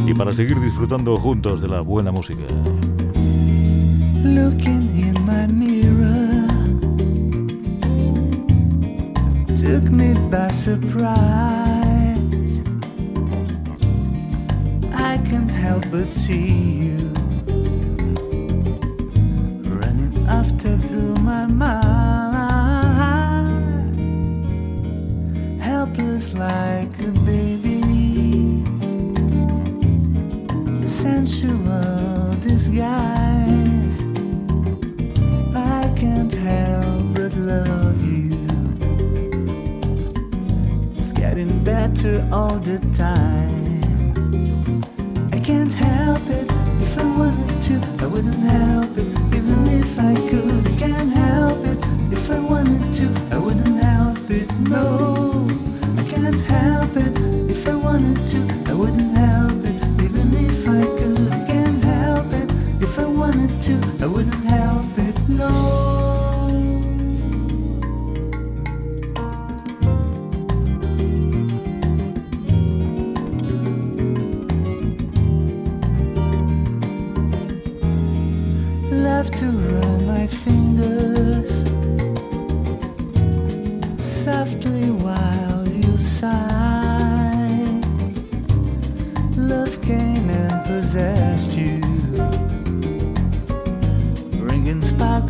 y 0.08 0.16
para 0.16 0.34
seguir 0.34 0.60
disfrutando 0.60 1.16
juntos 1.18 1.62
de 1.62 1.68
la 1.68 1.82
buena 1.82 2.12
música. 2.12 2.46
Looking 4.24 4.90
in 4.98 5.14
my 5.24 5.46
mirror 5.54 6.48
took 9.56 9.92
me 9.92 10.16
by 10.32 10.52
surprise. 10.52 11.63
I 15.14 15.18
can't 15.18 15.52
help 15.52 15.84
but 15.92 16.12
see 16.12 16.50
you 16.86 17.14
running 19.70 20.26
after 20.28 20.76
through 20.76 21.18
my 21.18 21.46
mind, 21.46 21.92
helpless 25.62 26.34
like 26.34 26.98
a 27.08 27.12
baby, 27.30 28.64
sensual 30.88 32.34
disguise. 32.42 34.02
I 35.54 35.94
can't 35.96 36.34
help 36.34 37.14
but 37.14 37.36
love 37.36 38.02
you. 38.04 38.48
It's 40.98 41.14
getting 41.14 41.64
better 41.64 42.28
all 42.32 42.58
the 42.58 42.80
time. 42.98 43.63
Can't 45.54 45.74
help 45.74 46.28
it. 46.30 46.52
If 46.82 46.98
I 46.98 47.06
wanted 47.16 47.62
to, 47.68 47.74
I 48.04 48.08
wouldn't 48.08 48.42
help 48.52 48.98
it. 48.98 49.08
Even 49.38 49.68
if 49.68 50.00
I 50.00 50.16
could, 50.28 50.68
I 50.68 50.76
can't 50.80 51.12
help 51.14 51.60
it. 51.68 51.78
If 52.12 52.32
I 52.32 52.40
wanted 52.40 52.92
to, 52.96 53.06
I 53.30 53.38
wouldn't 53.38 53.78
help 53.78 54.32
it. 54.32 54.52
No, 54.62 55.48
I 55.96 56.04
can't 56.10 56.42
help 56.42 56.98
it. 56.98 57.14
If 57.52 57.68
I 57.68 57.76
wanted 57.76 58.26
to, 58.30 58.40
I 58.72 58.74
wouldn't 58.74 59.16
help 59.16 59.64
it. 59.64 59.78
Even 60.04 60.34
if 60.34 60.68
I 60.68 60.82
could, 60.98 61.32
I 61.32 61.46
can't 61.46 61.84
help 61.84 62.34
it. 62.34 62.52
If 62.82 62.98
I 62.98 63.06
wanted 63.06 63.62
to, 63.62 63.74
I 64.04 64.08
wouldn't 64.08 64.34
help 64.34 64.60
it. 64.60 64.63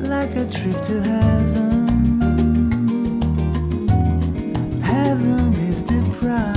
like 0.01 0.35
a 0.37 0.47
trip 0.51 0.83
to 0.85 1.03
heaven. 1.03 1.89
Heaven 4.81 5.53
is 5.55 5.85
the 5.85 6.03
prize. 6.19 6.52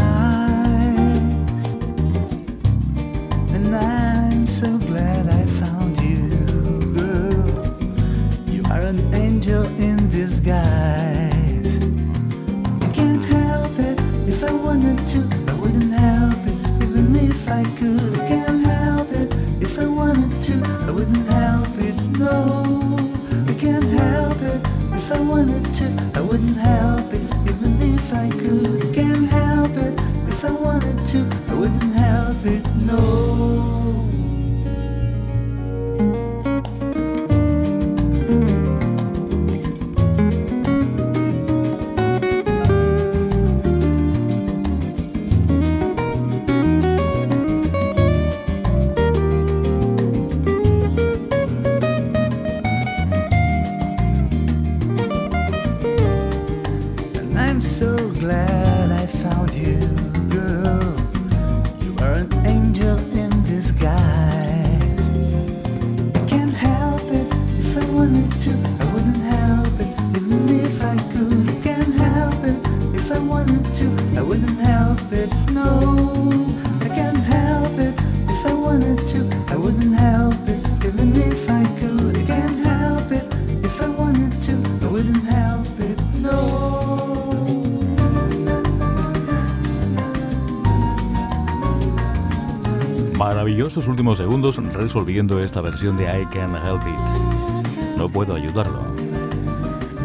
Últimos 93.78 94.20
segundos 94.20 94.56
resolviendo 94.74 95.44
esta 95.44 95.60
versión 95.60 95.98
de 95.98 96.06
I 96.06 96.26
Can't 96.28 96.56
Help 96.66 96.82
It. 96.88 97.98
No 97.98 98.08
puedo 98.08 98.34
ayudarlo. 98.34 98.80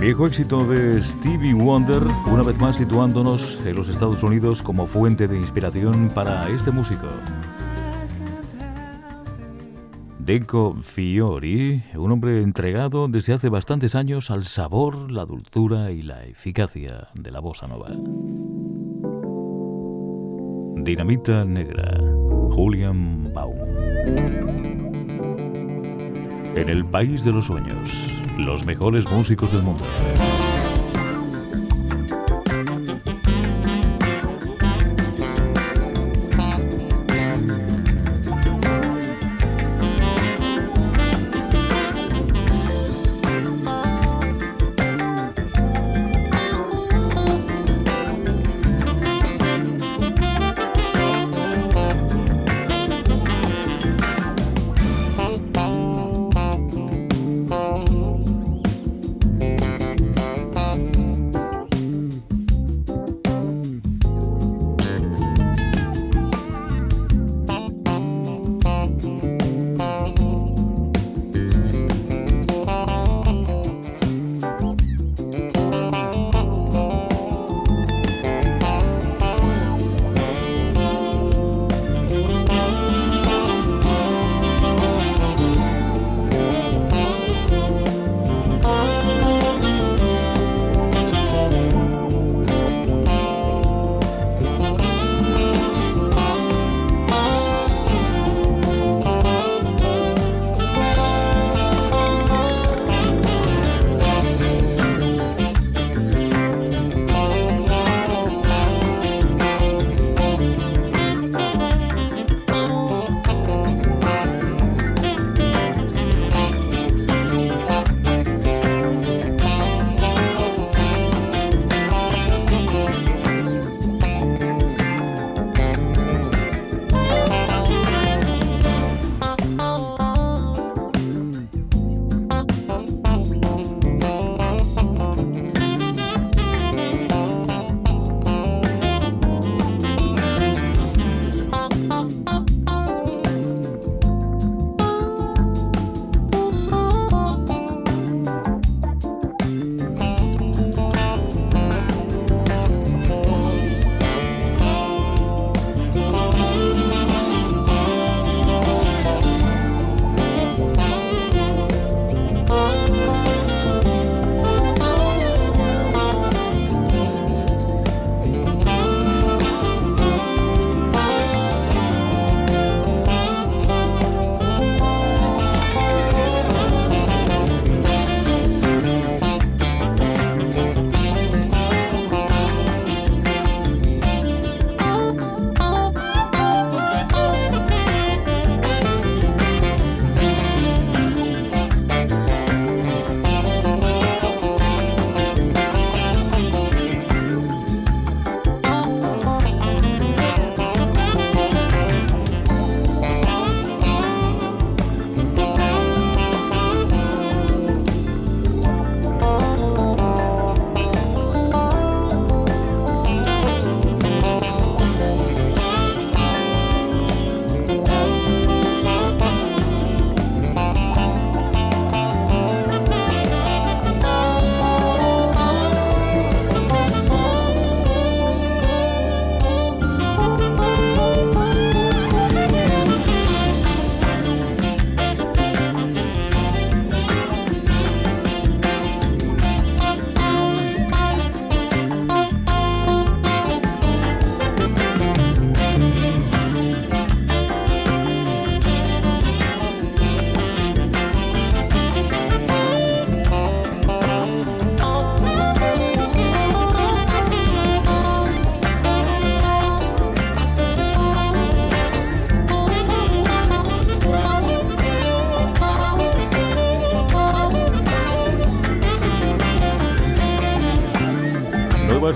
Viejo 0.01 0.27
éxito 0.27 0.67
de 0.67 1.01
Stevie 1.01 1.55
Wonder, 1.55 2.03
una 2.27 2.43
vez 2.43 2.59
más 2.59 2.77
situándonos 2.77 3.65
en 3.65 3.77
los 3.77 3.89
Estados 3.89 4.25
Unidos 4.25 4.61
como 4.61 4.87
fuente 4.87 5.29
de 5.29 5.39
inspiración 5.39 6.11
para 6.13 6.49
este 6.49 6.73
músico. 6.73 7.07
Deco 10.19 10.77
Fiori, 10.83 11.85
un 11.95 12.11
hombre 12.11 12.43
entregado 12.43 13.07
desde 13.07 13.35
hace 13.35 13.49
bastantes 13.49 13.95
años 13.95 14.33
al 14.33 14.47
sabor, 14.47 15.13
la 15.13 15.25
dulzura 15.25 15.93
y 15.93 16.03
la 16.03 16.25
eficacia 16.25 17.07
de 17.15 17.31
la 17.31 17.39
bossa 17.39 17.69
nova. 17.69 17.91
Dinamita 20.83 21.45
Negra, 21.45 22.01
Julian 22.51 23.33
Baum. 23.33 23.57
En 26.57 26.69
el 26.69 26.85
país 26.85 27.25
de 27.25 27.33
los 27.33 27.47
sueños, 27.47 28.23
los 28.39 28.67
mejores 28.67 29.11
músicos 29.11 29.53
del 29.53 29.63
mundo. 29.63 29.85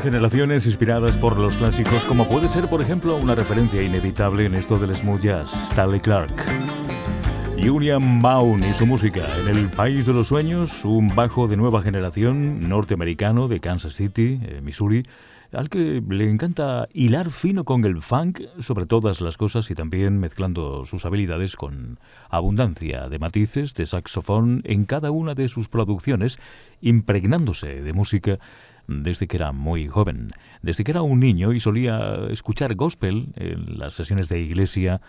Generaciones 0.04 0.66
inspiradas 0.66 1.16
por 1.16 1.38
los 1.38 1.56
clásicos, 1.56 2.04
como 2.04 2.28
puede 2.28 2.46
ser, 2.46 2.68
por 2.68 2.82
ejemplo, 2.82 3.16
una 3.16 3.34
referencia 3.34 3.82
inevitable 3.82 4.44
en 4.44 4.54
esto 4.54 4.78
del 4.78 4.94
smooth 4.94 5.20
jazz, 5.22 5.54
Stanley 5.70 5.98
Clark. 5.98 6.44
Julian 7.56 8.20
Baum 8.20 8.60
y 8.62 8.74
su 8.74 8.84
música 8.84 9.26
en 9.40 9.48
el 9.48 9.70
País 9.70 10.04
de 10.04 10.12
los 10.12 10.28
Sueños, 10.28 10.84
un 10.84 11.14
bajo 11.14 11.46
de 11.46 11.56
nueva 11.56 11.80
generación 11.80 12.68
norteamericano 12.68 13.48
de 13.48 13.60
Kansas 13.60 13.94
City, 13.94 14.38
eh, 14.42 14.60
Missouri, 14.62 15.04
al 15.52 15.70
que 15.70 16.02
le 16.06 16.28
encanta 16.28 16.86
hilar 16.92 17.30
fino 17.30 17.64
con 17.64 17.84
el 17.84 18.02
funk 18.02 18.42
sobre 18.58 18.84
todas 18.84 19.22
las 19.22 19.38
cosas 19.38 19.70
y 19.70 19.74
también 19.74 20.18
mezclando 20.18 20.84
sus 20.84 21.06
habilidades 21.06 21.56
con 21.56 21.98
abundancia 22.28 23.08
de 23.08 23.18
matices 23.18 23.72
de 23.72 23.86
saxofón 23.86 24.60
en 24.64 24.84
cada 24.84 25.10
una 25.10 25.34
de 25.34 25.48
sus 25.48 25.68
producciones, 25.68 26.38
impregnándose 26.82 27.80
de 27.80 27.92
música 27.94 28.38
desde 28.86 29.26
que 29.26 29.36
era 29.36 29.52
muy 29.52 29.88
joven, 29.88 30.28
desde 30.62 30.84
que 30.84 30.92
era 30.92 31.02
un 31.02 31.20
niño 31.20 31.52
y 31.52 31.60
solía 31.60 32.26
escuchar 32.30 32.74
gospel 32.74 33.28
en 33.36 33.78
las 33.78 33.94
sesiones 33.94 34.28
de 34.28 34.40
iglesia, 34.40 35.00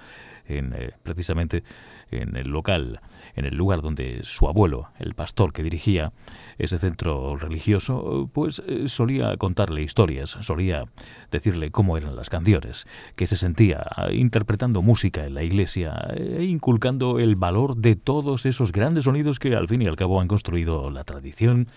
en, 0.48 0.74
eh, 0.76 0.92
precisamente 1.04 1.64
en 2.12 2.36
el 2.36 2.50
local, 2.50 3.02
en 3.36 3.46
el 3.46 3.56
lugar 3.56 3.82
donde 3.82 4.20
su 4.24 4.48
abuelo, 4.48 4.90
el 5.00 5.16
pastor 5.16 5.54
que 5.54 5.64
dirigía 5.64 6.14
ese 6.58 6.78
centro 6.78 7.36
religioso, 7.36 8.30
pues 8.32 8.62
eh, 8.68 8.88
solía 8.88 9.36
contarle 9.38 9.82
historias, 9.82 10.38
solía 10.42 10.86
decirle 11.32 11.72
cómo 11.72 11.98
eran 11.98 12.16
las 12.16 12.30
canciones, 12.30 12.86
que 13.16 13.28
se 13.28 13.38
sentía 13.38 13.86
interpretando 14.12 14.82
música 14.82 15.26
en 15.26 15.34
la 15.34 15.44
iglesia 15.44 16.08
e 16.16 16.44
inculcando 16.44 17.20
el 17.20 17.36
valor 17.36 17.76
de 17.76 17.96
todos 17.96 18.46
esos 18.46 18.72
grandes 18.72 19.06
sonidos 19.06 19.40
que 19.40 19.56
al 19.56 19.68
fin 19.68 19.82
y 19.82 19.88
al 19.88 19.96
cabo 19.96 20.22
han 20.22 20.28
construido 20.28 20.90
la 20.92 21.04
tradición 21.04 21.68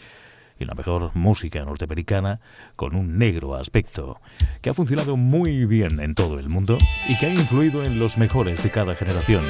y 0.58 0.64
la 0.64 0.74
mejor 0.74 1.10
música 1.14 1.64
norteamericana 1.64 2.40
con 2.76 2.94
un 2.94 3.18
negro 3.18 3.54
aspecto, 3.54 4.20
que 4.60 4.70
ha 4.70 4.74
funcionado 4.74 5.16
muy 5.16 5.66
bien 5.66 6.00
en 6.00 6.14
todo 6.14 6.38
el 6.38 6.48
mundo 6.48 6.78
y 7.06 7.18
que 7.18 7.26
ha 7.26 7.30
influido 7.30 7.82
en 7.82 7.98
los 7.98 8.18
mejores 8.18 8.62
de 8.62 8.70
cada 8.70 8.94
generación, 8.94 9.42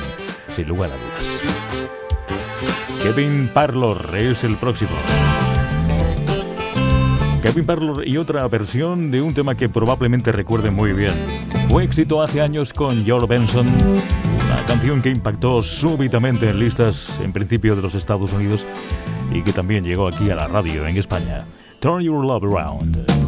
sin 0.50 0.68
lugar 0.68 0.90
a 0.90 0.96
dudas. 0.96 1.42
Kevin 3.02 3.48
Parlor 3.52 4.16
es 4.16 4.44
el 4.44 4.56
próximo. 4.56 4.90
Kevin 7.42 7.64
Parlor 7.64 8.06
y 8.06 8.16
otra 8.16 8.46
versión 8.48 9.10
de 9.10 9.22
un 9.22 9.32
tema 9.32 9.54
que 9.54 9.68
probablemente 9.68 10.32
recuerden 10.32 10.74
muy 10.74 10.92
bien. 10.92 11.12
Fue 11.68 11.84
éxito 11.84 12.20
hace 12.20 12.40
años 12.40 12.72
con 12.72 13.04
George 13.04 13.26
Benson, 13.28 13.66
una 13.68 14.56
canción 14.66 15.00
que 15.00 15.10
impactó 15.10 15.62
súbitamente 15.62 16.50
en 16.50 16.58
listas 16.58 17.20
en 17.20 17.32
principio 17.32 17.76
de 17.76 17.82
los 17.82 17.94
Estados 17.94 18.32
Unidos 18.32 18.66
y 19.32 19.42
que 19.42 19.52
también 19.52 19.84
llegó 19.84 20.08
aquí 20.08 20.30
a 20.30 20.34
la 20.34 20.46
radio 20.46 20.86
en 20.86 20.96
España. 20.96 21.44
Turn 21.80 22.02
Your 22.02 22.24
Love 22.24 22.44
Around. 22.44 23.27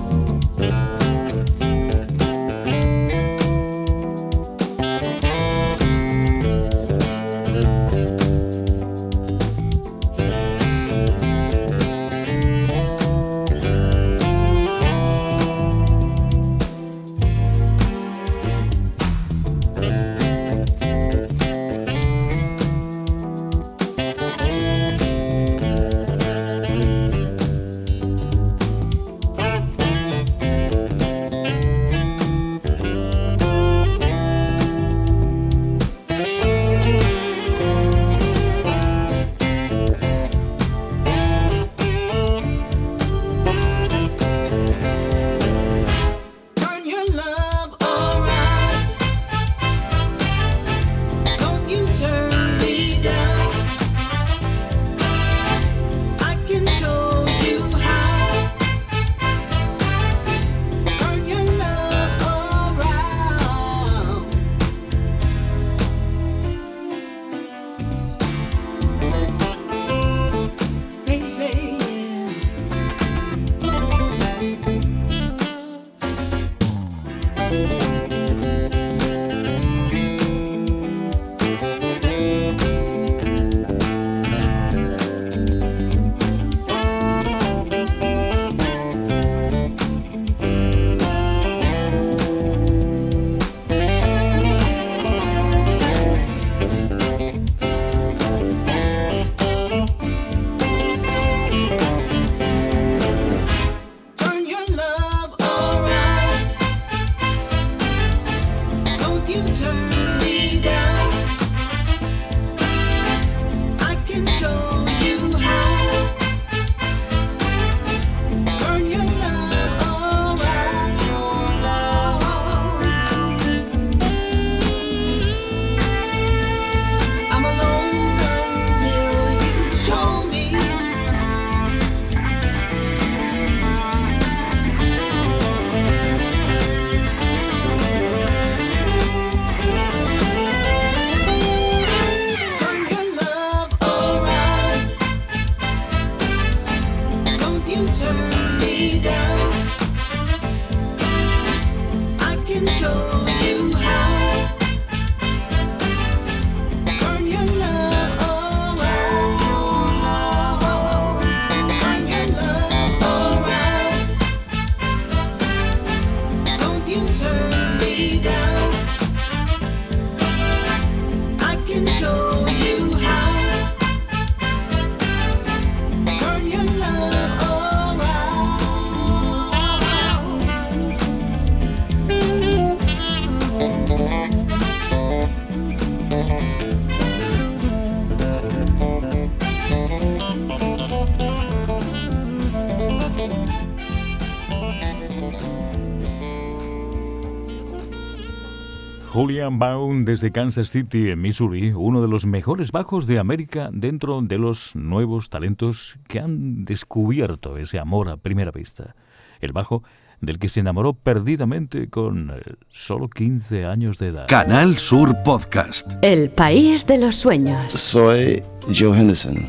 Baum 199.59 200.05
desde 200.05 200.31
Kansas 200.31 200.71
City, 200.71 201.11
en 201.11 201.21
Missouri, 201.21 201.73
uno 201.73 202.01
de 202.01 202.09
los 202.09 202.27
mejores 202.27 202.73
bajos 202.73 203.07
de 203.07 203.19
América 203.19 203.71
dentro 203.73 204.21
de 204.23 204.39
los 204.39 204.77
nuevos 204.77 205.31
talentos 205.31 205.99
que 206.09 206.21
han 206.21 206.65
descubierto 206.65 207.57
ese 207.57 207.79
amor 207.79 208.09
a 208.09 208.17
primera 208.17 208.51
vista. 208.51 208.95
El 209.41 209.53
bajo 209.53 209.83
del 210.21 210.39
que 210.39 210.49
se 210.49 210.61
enamoró 210.61 210.93
perdidamente 210.93 211.89
con 211.89 212.31
eh, 212.31 212.41
solo 212.69 213.09
15 213.09 213.65
años 213.65 213.99
de 213.99 214.09
edad. 214.09 214.27
Canal 214.29 214.79
Sur 214.79 215.23
Podcast. 215.23 215.93
El 216.03 216.31
país 216.31 216.87
de 216.87 216.99
los 216.99 217.17
sueños. 217.17 217.73
Soy 217.73 218.43
Joe 218.75 218.99
Henderson. 218.99 219.49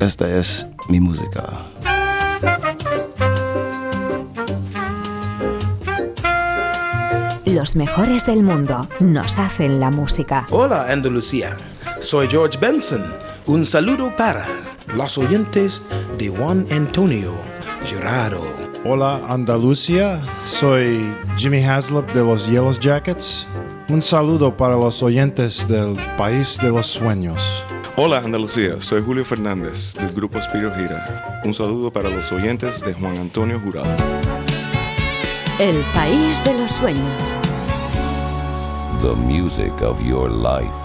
Esta 0.00 0.38
es 0.38 0.66
mi 0.88 1.00
música. 1.00 1.66
Los 7.52 7.76
mejores 7.76 8.24
del 8.24 8.42
mundo 8.42 8.88
nos 8.98 9.38
hacen 9.38 9.78
la 9.78 9.90
música. 9.90 10.46
Hola 10.48 10.90
Andalucía, 10.90 11.54
soy 12.00 12.26
George 12.26 12.58
Benson. 12.58 13.04
Un 13.44 13.66
saludo 13.66 14.16
para 14.16 14.46
los 14.96 15.18
oyentes 15.18 15.82
de 16.16 16.30
Juan 16.30 16.66
Antonio 16.70 17.34
Jurado. 17.84 18.42
Hola 18.86 19.26
Andalucía, 19.28 20.22
soy 20.46 21.06
Jimmy 21.36 21.62
Haslip 21.62 22.06
de 22.14 22.24
los 22.24 22.46
Yellow 22.46 22.72
Jackets. 22.72 23.46
Un 23.90 24.00
saludo 24.00 24.56
para 24.56 24.74
los 24.76 25.02
oyentes 25.02 25.68
del 25.68 25.94
País 26.16 26.58
de 26.62 26.70
los 26.70 26.86
Sueños. 26.86 27.66
Hola 27.96 28.22
Andalucía, 28.24 28.80
soy 28.80 29.02
Julio 29.02 29.26
Fernández 29.26 29.92
del 29.92 30.10
grupo 30.12 30.40
Spiro 30.40 30.74
Gira. 30.74 31.42
Un 31.44 31.52
saludo 31.52 31.92
para 31.92 32.08
los 32.08 32.32
oyentes 32.32 32.80
de 32.80 32.94
Juan 32.94 33.18
Antonio 33.18 33.60
Jurado. 33.60 33.94
El 35.58 35.76
país 35.94 36.42
de 36.44 36.58
los 36.58 36.71
sueños. 36.82 37.32
The 39.02 39.14
music 39.14 39.82
of 39.82 40.02
your 40.02 40.28
life. 40.28 40.81